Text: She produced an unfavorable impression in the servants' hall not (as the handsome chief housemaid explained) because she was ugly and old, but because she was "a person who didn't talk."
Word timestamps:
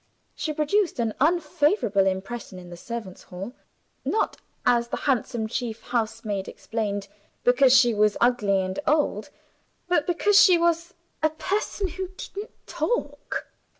She 0.33 0.51
produced 0.51 0.97
an 0.97 1.13
unfavorable 1.19 2.07
impression 2.07 2.57
in 2.57 2.71
the 2.71 2.75
servants' 2.75 3.21
hall 3.21 3.53
not 4.03 4.37
(as 4.65 4.87
the 4.87 4.97
handsome 5.05 5.47
chief 5.47 5.83
housemaid 5.83 6.47
explained) 6.47 7.07
because 7.43 7.71
she 7.77 7.93
was 7.93 8.17
ugly 8.19 8.61
and 8.61 8.79
old, 8.87 9.29
but 9.87 10.07
because 10.07 10.41
she 10.41 10.57
was 10.57 10.95
"a 11.21 11.29
person 11.29 11.87
who 11.87 12.07
didn't 12.17 12.49
talk." 12.65 13.45